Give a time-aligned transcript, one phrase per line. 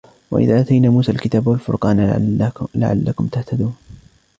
[0.31, 1.99] وإذ آتينا موسى الكتاب والفرقان
[2.75, 3.75] لعلكم تهتدون